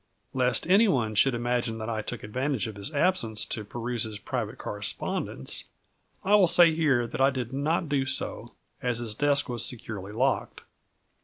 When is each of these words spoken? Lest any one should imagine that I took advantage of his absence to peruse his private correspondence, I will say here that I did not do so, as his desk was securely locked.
Lest 0.33 0.65
any 0.65 0.87
one 0.87 1.13
should 1.13 1.35
imagine 1.35 1.77
that 1.77 1.87
I 1.87 2.01
took 2.01 2.23
advantage 2.23 2.65
of 2.65 2.75
his 2.75 2.91
absence 2.91 3.45
to 3.45 3.63
peruse 3.63 4.01
his 4.01 4.17
private 4.17 4.57
correspondence, 4.57 5.65
I 6.23 6.33
will 6.33 6.47
say 6.47 6.73
here 6.73 7.05
that 7.05 7.21
I 7.21 7.29
did 7.29 7.53
not 7.53 7.87
do 7.87 8.07
so, 8.07 8.53
as 8.81 8.97
his 8.97 9.13
desk 9.13 9.47
was 9.47 9.63
securely 9.63 10.11
locked. 10.11 10.61